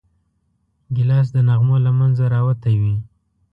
ګیلاس 0.95 1.27
د 1.35 1.37
نغمو 1.47 1.77
له 1.85 1.91
منځه 1.99 2.23
راوتی 2.33 2.75
وي. 2.81 2.95